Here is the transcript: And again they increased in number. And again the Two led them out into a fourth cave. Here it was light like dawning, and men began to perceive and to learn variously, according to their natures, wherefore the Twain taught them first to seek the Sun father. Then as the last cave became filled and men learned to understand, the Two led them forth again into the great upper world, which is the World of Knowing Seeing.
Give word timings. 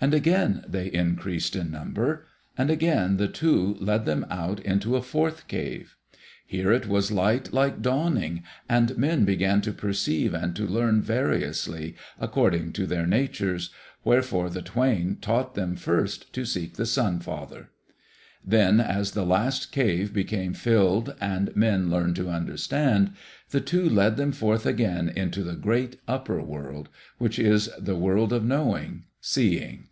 And 0.00 0.12
again 0.12 0.66
they 0.68 0.88
increased 0.92 1.56
in 1.56 1.70
number. 1.70 2.26
And 2.58 2.68
again 2.68 3.16
the 3.16 3.28
Two 3.28 3.74
led 3.80 4.04
them 4.04 4.26
out 4.28 4.60
into 4.60 4.96
a 4.96 5.02
fourth 5.02 5.48
cave. 5.48 5.96
Here 6.46 6.70
it 6.72 6.86
was 6.86 7.10
light 7.10 7.54
like 7.54 7.80
dawning, 7.80 8.42
and 8.68 8.98
men 8.98 9.24
began 9.24 9.62
to 9.62 9.72
perceive 9.72 10.34
and 10.34 10.54
to 10.56 10.66
learn 10.66 11.00
variously, 11.00 11.96
according 12.20 12.74
to 12.74 12.86
their 12.86 13.06
natures, 13.06 13.70
wherefore 14.04 14.50
the 14.50 14.60
Twain 14.60 15.16
taught 15.22 15.54
them 15.54 15.74
first 15.74 16.34
to 16.34 16.44
seek 16.44 16.74
the 16.74 16.84
Sun 16.84 17.20
father. 17.20 17.70
Then 18.44 18.80
as 18.80 19.12
the 19.12 19.24
last 19.24 19.72
cave 19.72 20.12
became 20.12 20.52
filled 20.52 21.14
and 21.18 21.54
men 21.56 21.88
learned 21.90 22.16
to 22.16 22.28
understand, 22.28 23.14
the 23.48 23.60
Two 23.62 23.88
led 23.88 24.18
them 24.18 24.32
forth 24.32 24.66
again 24.66 25.08
into 25.08 25.42
the 25.42 25.56
great 25.56 25.98
upper 26.06 26.42
world, 26.42 26.90
which 27.16 27.38
is 27.38 27.70
the 27.78 27.96
World 27.96 28.34
of 28.34 28.44
Knowing 28.44 29.04
Seeing. 29.22 29.88